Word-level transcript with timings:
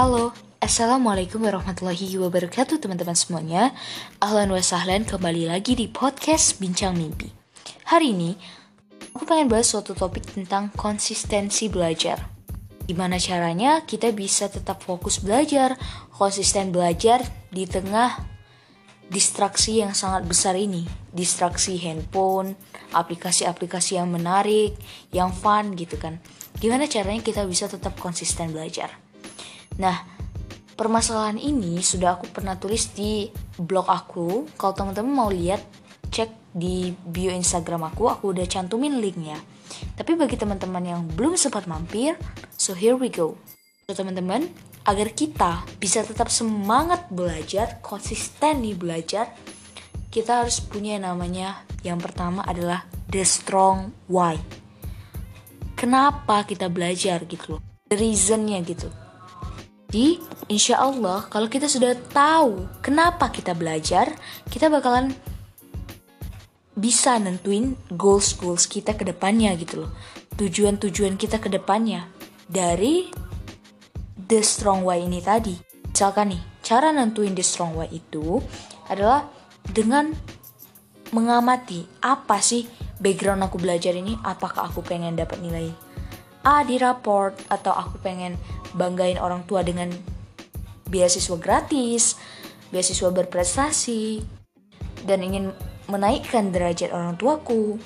Halo, 0.00 0.32
Assalamualaikum 0.64 1.44
warahmatullahi 1.44 2.16
wabarakatuh 2.16 2.80
teman-teman 2.80 3.12
semuanya. 3.12 3.76
Ahlan 4.16 4.48
wa 4.48 4.64
sahlan 4.64 5.04
kembali 5.04 5.52
lagi 5.52 5.76
di 5.76 5.92
podcast 5.92 6.56
Bincang 6.56 6.96
Mimpi. 6.96 7.28
Hari 7.84 8.16
ini, 8.16 8.32
aku 9.12 9.28
pengen 9.28 9.52
bahas 9.52 9.68
suatu 9.68 9.92
topik 9.92 10.24
tentang 10.24 10.72
konsistensi 10.72 11.68
belajar. 11.68 12.32
Gimana 12.88 13.20
caranya 13.20 13.84
kita 13.84 14.08
bisa 14.16 14.48
tetap 14.48 14.80
fokus 14.80 15.20
belajar, 15.20 15.76
konsisten 16.16 16.72
belajar 16.72 17.20
di 17.52 17.68
tengah 17.68 18.24
distraksi 19.12 19.84
yang 19.84 19.92
sangat 19.92 20.24
besar 20.24 20.56
ini. 20.56 20.88
Distraksi 21.12 21.76
handphone, 21.76 22.56
aplikasi-aplikasi 22.96 24.00
yang 24.00 24.08
menarik, 24.08 24.80
yang 25.12 25.28
fun 25.28 25.76
gitu 25.76 26.00
kan. 26.00 26.24
Gimana 26.56 26.88
caranya 26.88 27.20
kita 27.20 27.44
bisa 27.44 27.68
tetap 27.68 28.00
konsisten 28.00 28.56
belajar 28.56 29.09
Nah, 29.80 29.96
permasalahan 30.76 31.40
ini 31.40 31.80
sudah 31.80 32.20
aku 32.20 32.28
pernah 32.28 32.60
tulis 32.60 32.92
di 32.92 33.32
blog 33.56 33.88
aku. 33.88 34.44
Kalau 34.60 34.76
teman-teman 34.76 35.08
mau 35.08 35.32
lihat, 35.32 35.64
cek 36.12 36.52
di 36.52 36.92
bio 36.92 37.32
Instagram 37.32 37.88
aku, 37.88 38.12
aku 38.12 38.36
udah 38.36 38.44
cantumin 38.44 39.00
linknya. 39.00 39.40
Tapi 39.96 40.20
bagi 40.20 40.36
teman-teman 40.36 40.84
yang 40.84 41.00
belum 41.08 41.40
sempat 41.40 41.64
mampir, 41.64 42.20
so 42.60 42.76
here 42.76 42.92
we 42.92 43.08
go. 43.08 43.40
So 43.88 43.96
teman-teman, 43.96 44.52
agar 44.84 45.16
kita 45.16 45.64
bisa 45.80 46.04
tetap 46.04 46.28
semangat 46.28 47.08
belajar, 47.08 47.80
konsisten 47.80 48.60
nih 48.60 48.76
belajar, 48.76 49.32
kita 50.12 50.44
harus 50.44 50.60
punya 50.60 51.00
namanya 51.00 51.64
yang 51.80 51.96
pertama 51.96 52.44
adalah 52.44 52.84
the 53.08 53.24
strong 53.24 53.96
why. 54.10 54.36
Kenapa 55.72 56.44
kita 56.44 56.68
belajar 56.68 57.24
gitu 57.24 57.56
loh? 57.56 57.60
The 57.88 57.96
reasonnya 57.96 58.60
gitu. 58.60 58.92
Jadi, 59.90 60.22
insya 60.46 60.78
Allah, 60.78 61.26
kalau 61.26 61.50
kita 61.50 61.66
sudah 61.66 61.98
tahu 62.14 62.62
kenapa 62.78 63.26
kita 63.26 63.58
belajar, 63.58 64.14
kita 64.46 64.70
bakalan 64.70 65.10
bisa 66.78 67.18
nentuin 67.18 67.74
goals-goals 67.90 68.70
kita 68.70 68.94
ke 68.94 69.02
depannya 69.02 69.50
gitu 69.58 69.82
loh. 69.82 69.90
Tujuan-tujuan 70.38 71.18
kita 71.18 71.42
ke 71.42 71.50
depannya 71.50 72.06
dari 72.46 73.10
the 74.14 74.38
strong 74.46 74.86
why 74.86 75.02
ini 75.02 75.18
tadi. 75.18 75.58
Misalkan 75.90 76.38
nih, 76.38 76.42
cara 76.62 76.94
nentuin 76.94 77.34
the 77.34 77.42
strong 77.42 77.74
why 77.74 77.90
itu 77.90 78.38
adalah 78.86 79.26
dengan 79.74 80.14
mengamati 81.10 81.82
apa 82.06 82.38
sih 82.38 82.62
background 83.02 83.42
aku 83.42 83.58
belajar 83.58 83.90
ini, 83.90 84.14
apakah 84.22 84.70
aku 84.70 84.86
pengen 84.86 85.18
dapat 85.18 85.42
nilai 85.42 85.74
A 86.40 86.64
di 86.64 86.80
raport 86.80 87.36
atau 87.52 87.76
aku 87.76 88.00
pengen 88.00 88.40
banggain 88.72 89.20
orang 89.20 89.44
tua 89.44 89.60
dengan 89.60 89.92
beasiswa 90.88 91.36
gratis, 91.36 92.16
beasiswa 92.72 93.12
berprestasi, 93.12 94.24
dan 95.04 95.20
ingin 95.20 95.52
menaikkan 95.86 96.48
derajat 96.48 96.94
orang 96.96 97.18
tuaku, 97.20 97.76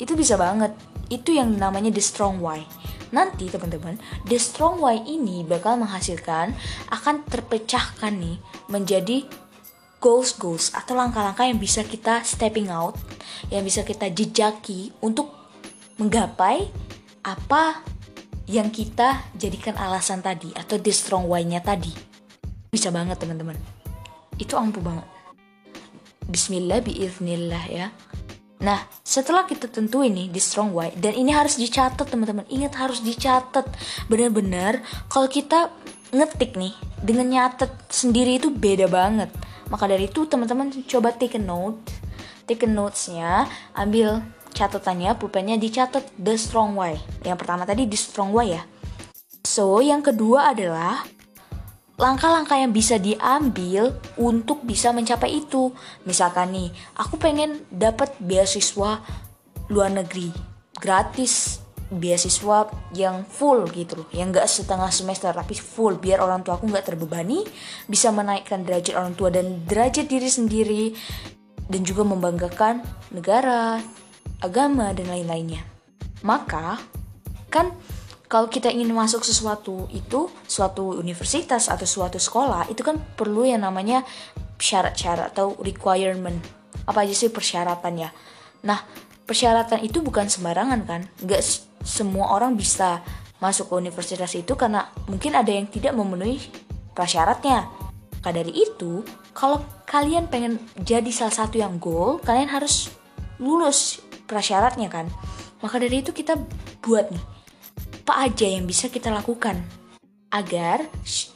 itu 0.00 0.12
bisa 0.18 0.34
banget. 0.34 0.74
Itu 1.06 1.34
yang 1.34 1.54
namanya 1.54 1.90
the 1.94 2.02
strong 2.02 2.42
why. 2.42 2.66
Nanti 3.10 3.50
teman-teman, 3.50 3.98
the 4.26 4.38
strong 4.38 4.78
why 4.78 4.98
ini 5.02 5.42
bakal 5.42 5.74
menghasilkan 5.78 6.54
akan 6.94 7.26
terpecahkan 7.26 8.14
nih 8.14 8.38
menjadi 8.70 9.26
goals 9.98 10.32
goals 10.38 10.70
atau 10.72 10.94
langkah-langkah 10.94 11.44
yang 11.44 11.58
bisa 11.58 11.82
kita 11.82 12.22
stepping 12.22 12.70
out, 12.70 12.94
yang 13.50 13.66
bisa 13.66 13.82
kita 13.82 14.08
jejaki 14.08 14.94
untuk 15.02 15.30
menggapai 15.98 16.70
apa 17.20 17.84
yang 18.50 18.74
kita 18.74 19.30
jadikan 19.38 19.78
alasan 19.78 20.26
tadi 20.26 20.50
atau 20.58 20.74
the 20.82 20.90
strong 20.90 21.30
why-nya 21.30 21.62
tadi. 21.62 21.94
Bisa 22.66 22.90
banget 22.90 23.22
teman-teman. 23.22 23.54
Itu 24.34 24.58
ampuh 24.58 24.82
banget. 24.82 25.06
Bismillah 26.26 26.82
biiznillah 26.82 27.64
ya. 27.70 27.94
Nah, 28.60 28.82
setelah 29.06 29.46
kita 29.46 29.70
tentu 29.70 30.02
ini 30.02 30.28
di 30.28 30.42
strong 30.42 30.74
why 30.74 30.90
dan 30.98 31.14
ini 31.14 31.30
harus 31.30 31.56
dicatat 31.56 32.10
teman-teman. 32.10 32.44
Ingat 32.50 32.74
harus 32.76 33.00
dicatat. 33.06 33.70
Benar-benar 34.10 34.82
kalau 35.06 35.30
kita 35.30 35.70
ngetik 36.10 36.58
nih 36.58 36.74
dengan 37.00 37.30
nyatet 37.30 37.70
sendiri 37.86 38.42
itu 38.42 38.50
beda 38.50 38.90
banget. 38.90 39.30
Maka 39.70 39.86
dari 39.86 40.10
itu 40.10 40.26
teman-teman 40.26 40.74
coba 40.90 41.14
take 41.14 41.38
a 41.38 41.42
note. 41.42 41.78
Take 42.50 42.66
a 42.66 42.70
notes-nya, 42.70 43.46
ambil 43.78 44.26
catatannya 44.52 45.14
pulpennya 45.16 45.56
dicatat 45.56 46.16
the 46.18 46.34
strong 46.36 46.76
way. 46.76 46.98
Yang 47.22 47.38
pertama 47.46 47.62
tadi 47.64 47.86
the 47.86 47.98
strong 47.98 48.34
way 48.34 48.58
ya. 48.58 48.62
So, 49.46 49.80
yang 49.80 50.04
kedua 50.04 50.52
adalah 50.52 51.02
langkah-langkah 52.00 52.56
yang 52.56 52.72
bisa 52.72 52.96
diambil 52.96 53.96
untuk 54.20 54.64
bisa 54.64 54.92
mencapai 54.92 55.42
itu. 55.44 55.72
Misalkan 56.04 56.52
nih, 56.52 56.68
aku 56.96 57.16
pengen 57.16 57.64
dapat 57.72 58.12
beasiswa 58.20 59.00
luar 59.70 59.90
negeri 59.94 60.34
gratis 60.80 61.62
beasiswa 61.90 62.70
yang 62.94 63.26
full 63.26 63.66
gitu 63.74 64.02
loh 64.02 64.08
yang 64.14 64.30
gak 64.30 64.46
setengah 64.46 64.88
semester 64.94 65.34
tapi 65.34 65.58
full 65.58 65.98
biar 65.98 66.22
orang 66.22 66.46
tua 66.46 66.54
aku 66.54 66.70
gak 66.70 66.86
terbebani 66.86 67.42
bisa 67.90 68.14
menaikkan 68.14 68.62
derajat 68.62 68.94
orang 68.94 69.14
tua 69.18 69.34
dan 69.34 69.66
derajat 69.66 70.06
diri 70.06 70.30
sendiri 70.30 70.84
dan 71.66 71.82
juga 71.82 72.06
membanggakan 72.06 72.82
negara 73.10 73.82
agama, 74.40 74.92
dan 74.96 75.08
lain-lainnya. 75.08 75.64
Maka, 76.24 76.80
kan 77.48 77.72
kalau 78.30 78.46
kita 78.46 78.70
ingin 78.70 78.92
masuk 78.94 79.24
sesuatu 79.26 79.90
itu, 79.90 80.30
suatu 80.46 80.96
universitas 80.96 81.66
atau 81.66 81.86
suatu 81.88 82.20
sekolah, 82.20 82.68
itu 82.70 82.84
kan 82.84 83.00
perlu 83.16 83.42
yang 83.42 83.64
namanya 83.64 84.04
syarat-syarat 84.60 85.32
atau 85.34 85.56
requirement. 85.58 86.38
Apa 86.86 87.02
aja 87.02 87.14
sih 87.16 87.32
persyaratannya? 87.32 88.08
Nah, 88.64 88.78
persyaratan 89.24 89.82
itu 89.82 90.04
bukan 90.04 90.28
sembarangan 90.28 90.80
kan? 90.84 91.02
Nggak 91.24 91.42
semua 91.82 92.36
orang 92.36 92.54
bisa 92.54 93.00
masuk 93.40 93.72
ke 93.72 93.74
universitas 93.80 94.36
itu 94.36 94.52
karena 94.52 94.84
mungkin 95.08 95.32
ada 95.32 95.48
yang 95.48 95.64
tidak 95.66 95.96
memenuhi 95.96 96.38
prasyaratnya. 96.92 97.66
Maka 98.20 98.30
dari 98.36 98.52
itu, 98.52 99.00
kalau 99.32 99.64
kalian 99.88 100.28
pengen 100.28 100.60
jadi 100.76 101.08
salah 101.08 101.32
satu 101.32 101.56
yang 101.56 101.80
goal, 101.80 102.20
kalian 102.20 102.52
harus 102.52 102.92
lulus 103.40 104.04
prasyaratnya 104.30 104.86
kan. 104.86 105.10
Maka 105.58 105.82
dari 105.82 106.06
itu 106.06 106.14
kita 106.14 106.38
buat 106.78 107.10
nih, 107.10 107.24
apa 108.06 108.30
aja 108.30 108.46
yang 108.46 108.70
bisa 108.70 108.86
kita 108.86 109.10
lakukan 109.10 109.58
agar 110.30 110.86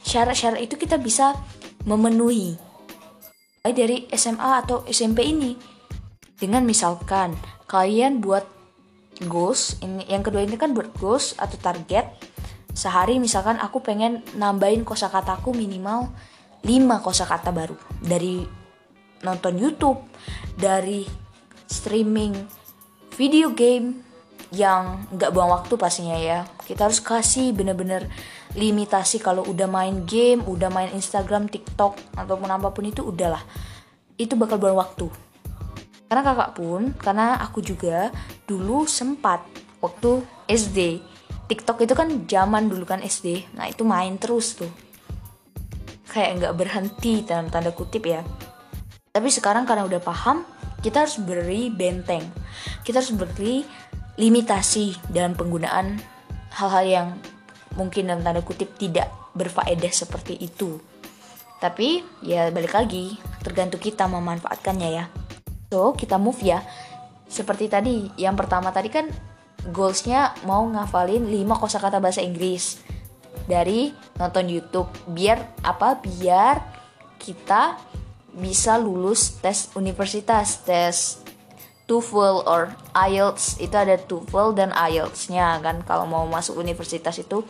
syarat-syarat 0.07 0.63
itu 0.63 0.79
kita 0.79 0.95
bisa 0.95 1.35
memenuhi 1.83 2.55
dari 3.67 4.07
SMA 4.15 4.63
atau 4.63 4.87
SMP 4.87 5.27
ini. 5.27 5.59
Dengan 6.35 6.63
misalkan 6.63 7.35
kalian 7.67 8.23
buat 8.23 8.47
goals, 9.27 9.79
ini 9.83 10.07
yang 10.07 10.23
kedua 10.23 10.43
ini 10.43 10.55
kan 10.55 10.71
buat 10.71 10.91
goals 10.99 11.35
atau 11.35 11.55
target. 11.59 12.07
Sehari 12.75 13.23
misalkan 13.23 13.55
aku 13.55 13.79
pengen 13.79 14.19
nambahin 14.35 14.83
kosakataku 14.83 15.55
minimal 15.55 16.11
5 16.67 16.67
kosakata 16.99 17.55
baru 17.55 17.77
dari 18.03 18.43
nonton 19.23 19.55
YouTube, 19.55 20.03
dari 20.59 21.07
streaming 21.71 22.35
video 23.15 23.55
game 23.55 24.03
yang 24.51 25.07
nggak 25.15 25.31
buang 25.31 25.51
waktu 25.51 25.73
pastinya 25.79 26.19
ya. 26.19 26.43
Kita 26.67 26.87
harus 26.87 26.99
kasih 26.99 27.55
bener-bener 27.55 28.11
limitasi 28.55 29.23
kalau 29.23 29.47
udah 29.47 29.67
main 29.67 30.03
game 30.03 30.43
udah 30.43 30.67
main 30.67 30.91
Instagram 30.91 31.47
TikTok 31.47 31.95
ataupun 32.19 32.49
apa 32.51 32.71
pun 32.75 32.83
itu 32.83 33.07
udahlah. 33.07 33.41
Itu 34.19 34.35
bakal 34.35 34.59
buang 34.59 34.79
waktu. 34.79 35.07
Karena 36.05 36.21
kakak 36.21 36.51
pun 36.59 36.81
karena 36.99 37.39
aku 37.41 37.63
juga 37.63 38.13
dulu 38.45 38.85
sempat 38.85 39.41
waktu 39.81 40.21
SD 40.45 41.01
TikTok 41.49 41.81
itu 41.81 41.93
kan 41.97 42.07
zaman 42.29 42.69
dulu 42.69 42.85
kan 42.85 43.01
SD 43.01 43.57
nah 43.57 43.65
itu 43.65 43.87
main 43.87 44.19
terus 44.19 44.59
tuh. 44.59 44.69
Kayak 46.11 46.31
nggak 46.39 46.55
berhenti 46.55 47.25
dalam 47.25 47.47
tanda 47.51 47.71
kutip 47.71 48.05
ya. 48.05 48.21
Tapi 49.11 49.31
sekarang 49.31 49.63
karena 49.63 49.87
udah 49.87 49.99
paham 50.03 50.43
kita 50.83 51.07
harus 51.07 51.17
beri 51.17 51.73
benteng 51.73 52.44
kita 52.83 53.01
harus 53.01 53.13
beri 53.13 53.65
limitasi 54.15 55.11
dalam 55.11 55.35
penggunaan 55.35 55.99
hal-hal 56.55 56.85
yang 56.87 57.07
mungkin 57.75 58.07
dalam 58.07 58.23
tanda 58.23 58.41
kutip 58.41 58.79
tidak 58.79 59.11
berfaedah 59.35 59.91
seperti 59.91 60.39
itu. 60.39 60.79
Tapi 61.59 62.03
ya 62.23 62.47
balik 62.51 62.75
lagi 62.75 63.19
tergantung 63.43 63.83
kita 63.83 64.07
memanfaatkannya 64.07 64.89
ya. 64.91 65.05
So 65.71 65.91
kita 65.95 66.15
move 66.15 66.39
ya. 66.43 66.63
Seperti 67.27 67.67
tadi 67.67 68.07
yang 68.15 68.39
pertama 68.39 68.71
tadi 68.71 68.87
kan 68.87 69.11
goalsnya 69.73 70.35
mau 70.47 70.63
ngafalin 70.63 71.25
5 71.25 71.61
kosakata 71.61 71.99
bahasa 71.99 72.23
Inggris 72.23 72.79
dari 73.49 73.91
nonton 74.15 74.47
YouTube. 74.47 74.87
Biar 75.09 75.59
apa? 75.65 75.99
Biar 75.99 76.61
kita 77.19 77.75
bisa 78.35 78.75
lulus 78.75 79.39
tes 79.39 79.71
universitas, 79.73 80.61
tes 80.63 81.24
TOEFL 81.85 82.49
or 82.49 82.73
IELTS 82.97 83.61
itu 83.61 83.73
ada 83.77 83.97
TOEFL 83.97 84.57
dan 84.57 84.73
IELTS-nya 84.73 85.61
kan? 85.61 85.85
Kalau 85.85 86.09
mau 86.09 86.25
masuk 86.25 86.57
universitas 86.57 87.21
itu. 87.21 87.45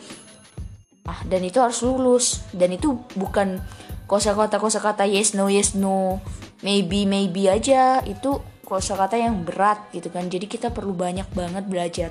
Nah, 1.08 1.18
dan 1.24 1.40
itu 1.40 1.56
harus 1.60 1.80
lulus. 1.80 2.44
Dan 2.52 2.76
itu 2.76 3.00
bukan 3.16 3.60
kosakata 4.04 4.60
kosakata 4.60 5.08
yes 5.08 5.32
no 5.32 5.48
yes 5.48 5.72
no. 5.72 6.20
Maybe 6.60 7.08
maybe 7.08 7.48
aja. 7.48 8.04
Itu 8.04 8.44
kosakata 8.68 9.16
yang 9.16 9.46
berat 9.46 9.88
gitu 9.96 10.12
kan? 10.12 10.28
Jadi 10.28 10.44
kita 10.44 10.68
perlu 10.68 10.92
banyak 10.92 11.32
banget 11.32 11.64
belajar. 11.64 12.10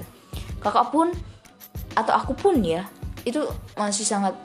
Kakak 0.64 0.90
pun 0.90 1.14
atau 1.94 2.14
aku 2.16 2.34
pun 2.36 2.60
ya 2.64 2.88
itu 3.26 3.42
masih 3.76 4.06
sangat 4.06 4.38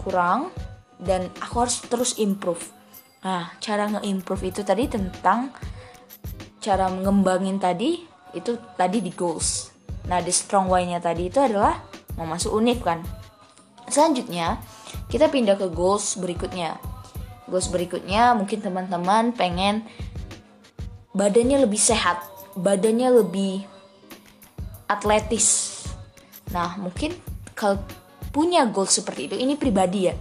kurang 0.00 0.52
dan 1.00 1.28
aku 1.40 1.64
harus 1.64 1.80
terus 1.84 2.16
improve. 2.20 2.62
Nah 3.24 3.52
cara 3.58 3.88
nge-improve 3.88 4.52
itu 4.52 4.60
tadi 4.62 4.84
tentang 4.86 5.50
cara 6.64 6.88
mengembangin 6.88 7.60
tadi 7.60 8.00
itu 8.32 8.56
tadi 8.80 9.04
di 9.04 9.12
goals 9.12 9.68
nah 10.08 10.24
the 10.24 10.32
strong 10.32 10.72
why-nya 10.72 11.04
tadi 11.04 11.28
itu 11.28 11.36
adalah 11.44 11.84
mau 12.16 12.24
masuk 12.24 12.56
univ 12.56 12.80
kan 12.80 13.04
Selanjutnya, 13.88 14.60
kita 15.12 15.28
pindah 15.28 15.60
ke 15.60 15.68
goals 15.68 16.16
berikutnya. 16.16 16.80
Goals 17.44 17.68
berikutnya 17.68 18.32
mungkin 18.32 18.64
teman-teman 18.64 19.36
pengen 19.36 19.84
badannya 21.12 21.68
lebih 21.68 21.76
sehat, 21.76 22.24
badannya 22.56 23.12
lebih 23.20 23.68
atletis. 24.88 25.80
Nah, 26.48 26.80
mungkin 26.80 27.12
kalau 27.52 27.76
punya 28.32 28.64
goals 28.64 28.96
seperti 28.96 29.28
itu, 29.28 29.36
ini 29.36 29.60
pribadi 29.60 30.08
ya, 30.08 30.14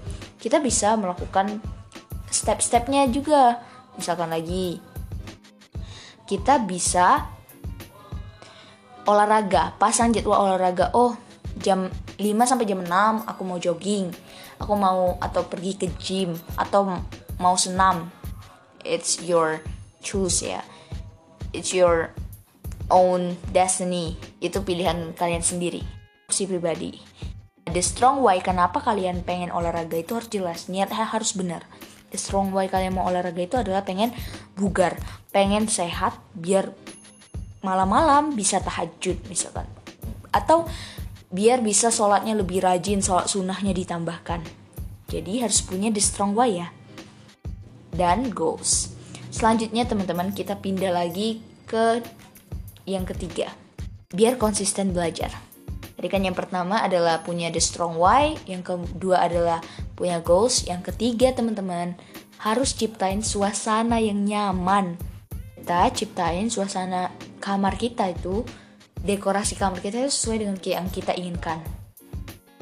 kita 0.43 0.59
bisa 0.59 0.99
melakukan 0.99 1.63
step-stepnya 2.27 3.07
juga. 3.07 3.63
Misalkan 3.95 4.33
lagi, 4.33 4.83
kita 6.33 6.57
bisa 6.65 7.29
olahraga, 9.05 9.77
pasang 9.77 10.09
jadwal 10.09 10.49
olahraga. 10.49 10.89
Oh, 10.97 11.13
jam 11.61 11.93
5 12.17 12.49
sampai 12.49 12.65
jam 12.65 12.81
6 12.81 12.89
aku 13.29 13.41
mau 13.45 13.61
jogging. 13.61 14.09
Aku 14.57 14.73
mau 14.73 15.21
atau 15.21 15.45
pergi 15.45 15.77
ke 15.77 15.93
gym 16.01 16.33
atau 16.57 16.89
mau 17.37 17.53
senam. 17.53 18.09
It's 18.81 19.21
your 19.21 19.61
choose 20.01 20.41
ya. 20.41 20.65
It's 21.53 21.69
your 21.69 22.09
own 22.89 23.37
destiny. 23.53 24.17
Itu 24.41 24.65
pilihan 24.65 25.13
kalian 25.13 25.45
sendiri. 25.45 25.85
Si 26.33 26.49
pribadi. 26.49 26.97
The 27.69 27.85
strong 27.85 28.25
why 28.25 28.41
kenapa 28.41 28.81
kalian 28.81 29.21
pengen 29.21 29.53
olahraga 29.53 30.01
itu 30.01 30.17
harus 30.17 30.33
jelas. 30.33 30.65
Niatnya 30.65 31.05
harus 31.05 31.37
benar 31.37 31.61
strong 32.15 32.53
why 32.53 32.69
kalian 32.69 32.95
mau 32.95 33.09
olahraga 33.09 33.41
itu 33.41 33.55
adalah 33.57 33.81
pengen 33.81 34.13
bugar 34.57 34.97
pengen 35.33 35.65
sehat 35.65 36.17
biar 36.37 36.69
malam-malam 37.65 38.35
bisa 38.37 38.61
tahajud 38.61 39.17
misalkan 39.27 39.65
atau 40.33 40.65
biar 41.33 41.65
bisa 41.65 41.89
sholatnya 41.89 42.37
lebih 42.37 42.61
rajin, 42.61 43.01
sholat 43.01 43.25
sunnahnya 43.25 43.73
ditambahkan. 43.73 44.45
Jadi 45.09 45.41
harus 45.41 45.65
punya 45.65 45.89
the 45.89 45.97
strong 45.97 46.37
why 46.37 46.61
ya. 46.61 46.69
Dan 47.89 48.29
goals. 48.29 48.93
Selanjutnya 49.33 49.89
teman-teman 49.89 50.29
kita 50.29 50.61
pindah 50.61 50.93
lagi 50.93 51.41
ke 51.65 52.05
yang 52.85 53.05
ketiga. 53.05 53.49
Biar 54.13 54.37
konsisten 54.37 54.93
belajar. 54.93 55.33
Tadi 56.03 56.11
kan 56.11 56.27
yang 56.27 56.35
pertama 56.35 56.83
adalah 56.83 57.23
punya 57.23 57.47
the 57.47 57.63
strong 57.63 57.95
why, 57.95 58.35
yang 58.43 58.59
kedua 58.59 59.23
adalah 59.23 59.63
punya 59.95 60.19
goals, 60.19 60.67
yang 60.67 60.83
ketiga 60.83 61.31
teman-teman 61.31 61.95
harus 62.43 62.75
ciptain 62.75 63.23
suasana 63.23 64.03
yang 64.03 64.27
nyaman. 64.27 64.99
Kita 65.55 65.87
ciptain 65.95 66.51
suasana 66.51 67.07
kamar 67.39 67.79
kita 67.79 68.11
itu 68.11 68.43
dekorasi 68.99 69.55
kamar 69.55 69.79
kita 69.79 70.03
itu 70.03 70.11
sesuai 70.11 70.43
dengan 70.43 70.59
yang 70.59 70.91
kita 70.91 71.15
inginkan. 71.15 71.63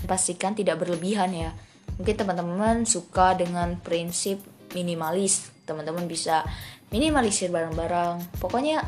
Pastikan 0.06 0.54
tidak 0.54 0.78
berlebihan 0.78 1.34
ya. 1.34 1.50
Mungkin 1.98 2.14
teman-teman 2.14 2.86
suka 2.86 3.34
dengan 3.34 3.82
prinsip 3.82 4.38
minimalis. 4.78 5.50
Teman-teman 5.66 6.06
bisa 6.06 6.46
minimalisir 6.94 7.50
barang-barang. 7.50 8.38
Pokoknya 8.38 8.86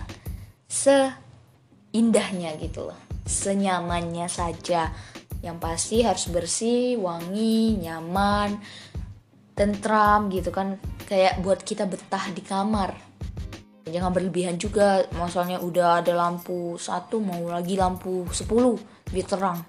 seindahnya 0.70 2.54
gitu 2.62 2.94
loh. 2.94 3.13
Senyamannya 3.24 4.28
saja. 4.28 4.92
Yang 5.44 5.58
pasti 5.60 5.98
harus 6.04 6.28
bersih, 6.32 6.96
wangi, 7.00 7.80
nyaman, 7.80 8.60
tentram 9.56 10.32
gitu 10.32 10.52
kan. 10.52 10.80
Kayak 11.04 11.44
buat 11.44 11.60
kita 11.64 11.84
betah 11.88 12.32
di 12.32 12.44
kamar 12.44 13.14
jangan 13.94 14.10
berlebihan 14.10 14.56
juga 14.56 15.04
masalahnya 15.14 15.60
udah 15.60 16.02
ada 16.02 16.18
lampu 16.18 16.80
satu 16.80 17.22
mau 17.22 17.46
lagi 17.52 17.76
lampu 17.76 18.24
10 18.26 18.48
biar 19.14 19.28
terang 19.28 19.60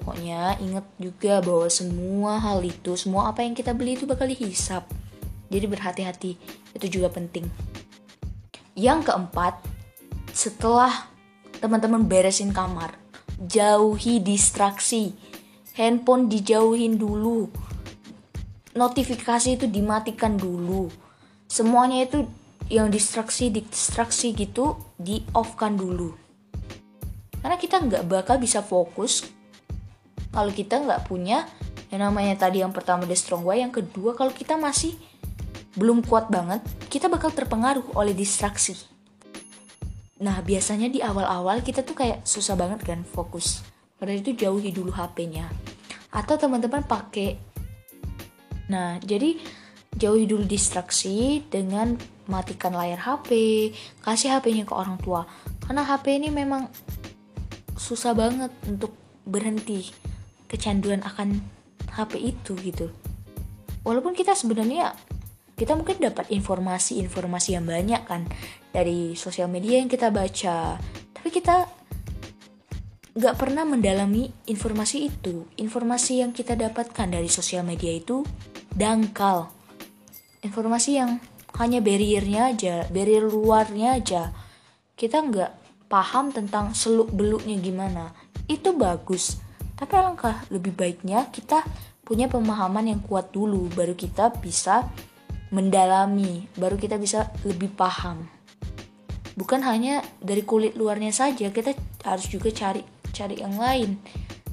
pokoknya 0.00 0.56
ingat 0.58 0.88
juga 0.96 1.44
bahwa 1.44 1.68
semua 1.68 2.40
hal 2.40 2.64
itu 2.64 2.96
semua 2.96 3.28
apa 3.28 3.46
yang 3.46 3.52
kita 3.52 3.76
beli 3.76 4.00
itu 4.00 4.08
bakal 4.08 4.24
dihisap 4.24 4.88
jadi 5.52 5.68
berhati-hati 5.68 6.32
itu 6.74 6.86
juga 6.88 7.12
penting 7.12 7.44
yang 8.72 9.04
keempat 9.04 9.60
setelah 10.32 11.12
teman-teman 11.58 12.06
beresin 12.06 12.54
kamar. 12.54 12.94
Jauhi 13.38 14.22
distraksi. 14.22 15.14
Handphone 15.74 16.26
dijauhin 16.26 16.98
dulu. 16.98 17.50
Notifikasi 18.74 19.58
itu 19.58 19.66
dimatikan 19.70 20.34
dulu. 20.38 20.90
Semuanya 21.46 22.06
itu 22.06 22.26
yang 22.66 22.90
distraksi 22.90 23.48
distraksi 23.48 24.34
gitu 24.34 24.78
di 24.98 25.22
off 25.34 25.54
kan 25.54 25.78
dulu. 25.78 26.14
Karena 27.38 27.54
kita 27.54 27.78
nggak 27.78 28.04
bakal 28.10 28.42
bisa 28.42 28.60
fokus 28.60 29.22
kalau 30.34 30.50
kita 30.50 30.82
nggak 30.82 31.06
punya 31.06 31.46
yang 31.88 32.04
namanya 32.04 32.36
tadi 32.36 32.60
yang 32.60 32.74
pertama 32.74 33.06
the 33.06 33.14
strong 33.14 33.46
way. 33.46 33.62
Yang 33.62 33.82
kedua 33.86 34.18
kalau 34.18 34.34
kita 34.34 34.58
masih 34.58 34.98
belum 35.78 36.02
kuat 36.02 36.26
banget 36.26 36.58
kita 36.90 37.06
bakal 37.06 37.30
terpengaruh 37.30 37.94
oleh 37.94 38.10
distraksi 38.10 38.97
nah 40.18 40.42
biasanya 40.42 40.90
di 40.90 40.98
awal-awal 40.98 41.62
kita 41.62 41.86
tuh 41.86 41.94
kayak 41.94 42.26
susah 42.26 42.58
banget 42.58 42.82
kan 42.82 43.06
fokus 43.06 43.62
padahal 43.98 44.18
itu 44.18 44.34
jauhi 44.34 44.74
dulu 44.74 44.90
HP-nya 44.90 45.46
atau 46.10 46.34
teman-teman 46.34 46.82
pakai 46.82 47.38
nah 48.68 48.98
jadi 49.00 49.38
jauhi 49.98 50.28
dulu 50.30 50.44
distraksi 50.46 51.42
dengan 51.48 51.98
matikan 52.28 52.76
layar 52.76 53.00
HP, 53.00 53.28
kasih 54.04 54.36
HP-nya 54.38 54.68
ke 54.68 54.74
orang 54.76 55.00
tua. 55.00 55.24
Karena 55.64 55.82
HP 55.82 56.20
ini 56.20 56.28
memang 56.28 56.68
susah 57.74 58.12
banget 58.12 58.52
untuk 58.68 58.92
berhenti 59.24 59.88
kecanduan 60.46 61.00
akan 61.02 61.40
HP 61.96 62.36
itu 62.36 62.52
gitu. 62.60 62.92
Walaupun 63.82 64.12
kita 64.12 64.36
sebenarnya 64.36 64.92
kita 65.58 65.74
mungkin 65.74 65.98
dapat 65.98 66.30
informasi-informasi 66.30 67.58
yang 67.58 67.66
banyak 67.66 68.06
kan 68.06 68.30
dari 68.70 69.18
sosial 69.18 69.50
media 69.50 69.82
yang 69.82 69.90
kita 69.90 70.14
baca, 70.14 70.78
tapi 71.12 71.28
kita 71.34 71.66
nggak 73.18 73.34
pernah 73.34 73.66
mendalami 73.66 74.30
informasi 74.46 75.10
itu. 75.10 75.50
Informasi 75.58 76.22
yang 76.22 76.30
kita 76.30 76.54
dapatkan 76.54 77.10
dari 77.10 77.26
sosial 77.26 77.66
media 77.66 77.90
itu 77.90 78.22
dangkal. 78.70 79.50
Informasi 80.46 80.90
yang 80.94 81.18
hanya 81.58 81.82
barriernya 81.82 82.54
aja 82.54 82.74
barrier 82.92 83.26
luarnya 83.26 83.98
aja 83.98 84.22
kita 84.94 85.26
nggak 85.26 85.52
paham 85.90 86.30
tentang 86.30 86.70
seluk 86.70 87.10
beluknya 87.10 87.58
gimana 87.58 88.14
itu 88.46 88.70
bagus 88.76 89.42
tapi 89.74 89.98
alangkah 89.98 90.46
lebih 90.54 90.76
baiknya 90.76 91.26
kita 91.34 91.66
punya 92.06 92.30
pemahaman 92.30 92.92
yang 92.94 93.00
kuat 93.02 93.34
dulu 93.34 93.66
baru 93.74 93.98
kita 93.98 94.38
bisa 94.38 94.86
mendalami 95.48 96.44
baru 96.56 96.76
kita 96.76 97.00
bisa 97.00 97.32
lebih 97.44 97.72
paham. 97.72 98.28
Bukan 99.38 99.62
hanya 99.62 100.02
dari 100.18 100.42
kulit 100.42 100.74
luarnya 100.74 101.14
saja 101.14 101.48
kita 101.54 101.72
harus 102.04 102.26
juga 102.26 102.50
cari 102.50 102.82
cari 103.14 103.38
yang 103.40 103.56
lain. 103.56 103.96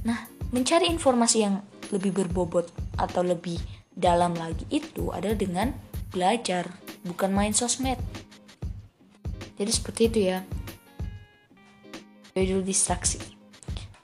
Nah 0.06 0.30
mencari 0.54 0.88
informasi 0.88 1.38
yang 1.42 1.60
lebih 1.92 2.16
berbobot 2.16 2.70
atau 2.96 3.22
lebih 3.26 3.60
dalam 3.92 4.36
lagi 4.36 4.64
itu 4.72 5.12
adalah 5.12 5.36
dengan 5.36 5.74
belajar 6.14 6.70
bukan 7.04 7.32
main 7.34 7.52
sosmed. 7.52 8.00
Jadi 9.56 9.72
seperti 9.72 10.02
itu 10.12 10.20
ya. 10.32 10.40
Dulu 12.36 12.62
distraksi. 12.64 13.20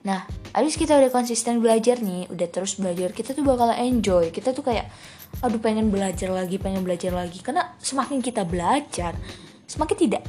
Nah 0.02 0.24
abis 0.52 0.76
kita 0.76 0.98
udah 0.98 1.14
konsisten 1.14 1.62
belajar 1.62 2.02
nih 2.02 2.28
udah 2.28 2.48
terus 2.50 2.76
belajar 2.76 3.14
kita 3.14 3.32
tuh 3.32 3.46
bakal 3.46 3.70
enjoy. 3.72 4.34
Kita 4.34 4.50
tuh 4.50 4.66
kayak 4.66 4.90
aduh 5.42 5.58
pengen 5.58 5.90
belajar 5.90 6.30
lagi 6.30 6.56
pengen 6.56 6.86
belajar 6.86 7.10
lagi. 7.10 7.42
Karena 7.42 7.74
semakin 7.82 8.22
kita 8.22 8.46
belajar 8.46 9.18
semakin 9.66 9.96
tidak 9.98 10.22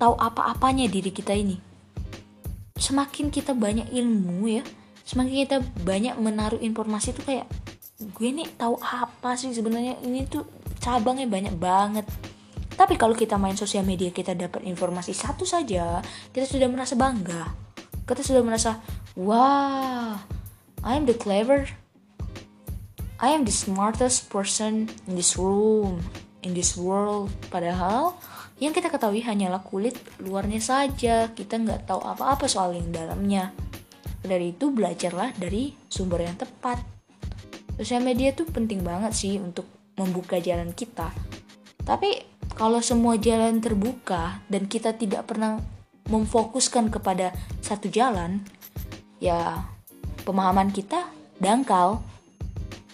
tahu 0.00 0.16
apa-apanya 0.16 0.88
diri 0.88 1.12
kita 1.12 1.36
ini. 1.36 1.60
Semakin 2.78 3.28
kita 3.28 3.52
banyak 3.52 3.92
ilmu 3.92 4.48
ya 4.48 4.64
semakin 5.08 5.34
kita 5.48 5.56
banyak 5.88 6.20
menaruh 6.20 6.60
informasi 6.60 7.16
tuh 7.16 7.24
kayak 7.24 7.48
gue 7.98 8.28
nih 8.28 8.44
tahu 8.60 8.76
apa 8.76 9.32
sih 9.40 9.56
sebenarnya? 9.56 9.96
Ini 10.04 10.28
tuh 10.28 10.44
cabangnya 10.84 11.24
banyak 11.24 11.56
banget. 11.56 12.04
Tapi 12.76 12.94
kalau 13.00 13.16
kita 13.16 13.40
main 13.40 13.56
sosial 13.56 13.88
media 13.88 14.12
kita 14.12 14.36
dapat 14.36 14.62
informasi 14.68 15.16
satu 15.16 15.48
saja 15.48 16.04
kita 16.30 16.44
sudah 16.44 16.68
merasa 16.68 16.94
bangga. 16.94 17.48
Kita 18.04 18.20
sudah 18.20 18.44
merasa 18.44 18.78
wah 19.16 20.20
I 20.84 20.92
am 20.94 21.08
the 21.08 21.16
clever 21.16 21.66
I 23.18 23.34
am 23.34 23.42
the 23.42 23.54
smartest 23.54 24.30
person 24.30 24.86
in 25.10 25.18
this 25.18 25.34
room 25.34 25.98
in 26.42 26.54
this 26.54 26.78
world. 26.78 27.34
Padahal 27.50 28.14
yang 28.58 28.74
kita 28.74 28.90
ketahui 28.90 29.22
hanyalah 29.22 29.62
kulit 29.62 29.98
luarnya 30.22 30.62
saja. 30.62 31.30
Kita 31.34 31.58
nggak 31.58 31.90
tahu 31.90 32.00
apa-apa 32.02 32.46
soal 32.46 32.78
yang 32.78 32.90
dalamnya. 32.94 33.50
Dari 34.22 34.54
itu 34.54 34.70
belajarlah 34.70 35.34
dari 35.38 35.74
sumber 35.86 36.26
yang 36.26 36.38
tepat. 36.38 36.78
Sosial 37.78 38.02
media 38.02 38.34
tuh 38.34 38.46
penting 38.50 38.82
banget 38.82 39.14
sih 39.14 39.38
untuk 39.38 39.66
membuka 39.94 40.38
jalan 40.42 40.74
kita. 40.74 41.14
Tapi 41.86 42.26
kalau 42.58 42.82
semua 42.82 43.14
jalan 43.14 43.62
terbuka 43.62 44.42
dan 44.50 44.66
kita 44.66 44.94
tidak 44.98 45.30
pernah 45.30 45.62
memfokuskan 46.10 46.90
kepada 46.90 47.30
satu 47.62 47.86
jalan 47.86 48.42
ya 49.22 49.62
pemahaman 50.24 50.72
kita 50.72 51.06
dangkal 51.38 52.00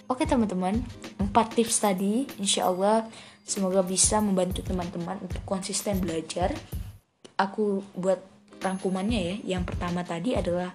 oke 0.08 0.24
teman-teman 0.26 0.82
empat 1.20 1.56
tips 1.56 1.82
tadi 1.84 2.28
insya 2.38 2.68
Allah 2.68 3.08
Semoga 3.44 3.84
bisa 3.84 4.24
membantu 4.24 4.64
teman-teman 4.64 5.20
untuk 5.20 5.44
konsisten 5.44 6.00
belajar. 6.00 6.56
Aku 7.36 7.84
buat 7.92 8.16
rangkumannya 8.64 9.20
ya. 9.20 9.36
Yang 9.56 9.76
pertama 9.76 10.00
tadi 10.00 10.32
adalah 10.32 10.72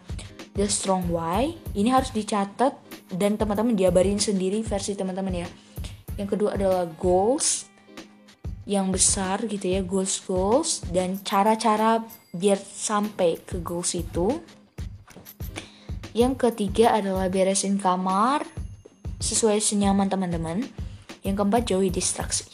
the 0.54 0.70
strong 0.70 1.10
why. 1.10 1.58
Ini 1.74 1.90
harus 1.90 2.14
dicatat 2.14 2.78
dan 3.10 3.42
teman-teman 3.42 3.74
diabarin 3.74 4.22
sendiri 4.22 4.62
versi 4.62 4.94
teman-teman 4.94 5.42
ya. 5.42 5.48
Yang 6.22 6.38
kedua 6.38 6.54
adalah 6.54 6.86
goals 6.94 7.66
yang 8.70 8.94
besar 8.94 9.50
gitu 9.50 9.66
ya, 9.66 9.82
goals 9.82 10.22
goals 10.22 10.86
dan 10.94 11.18
cara-cara 11.26 12.06
biar 12.30 12.62
sampai 12.62 13.42
ke 13.42 13.58
goals 13.66 13.98
itu. 13.98 14.46
Yang 16.14 16.38
ketiga 16.38 16.94
adalah 16.94 17.34
beresin 17.34 17.82
kamar 17.82 18.46
sesuai 19.20 19.62
senyaman 19.62 20.08
teman-teman. 20.10 20.66
Yang 21.20 21.36
keempat 21.44 21.62
jauhi 21.68 21.92
distraksi. 21.92 22.48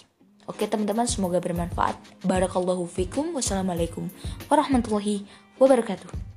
Oke 0.45 0.69
teman-teman 0.69 1.09
semoga 1.09 1.41
bermanfaat. 1.41 1.97
Barakallahu 2.25 2.85
fikum. 2.89 3.33
Wassalamualaikum 3.33 4.09
warahmatullahi 4.49 5.25
wabarakatuh. 5.61 6.34